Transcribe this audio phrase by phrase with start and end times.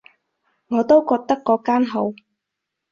[0.69, 2.11] 我都覺得嗰間好